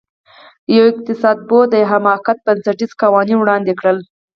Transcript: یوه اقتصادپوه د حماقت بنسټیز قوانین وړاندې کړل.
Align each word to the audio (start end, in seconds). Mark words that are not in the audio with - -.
یوه 0.75 0.87
اقتصادپوه 0.91 1.63
د 1.73 1.75
حماقت 1.91 2.37
بنسټیز 2.45 2.91
قوانین 3.01 3.37
وړاندې 3.39 3.73
کړل. 3.79 3.97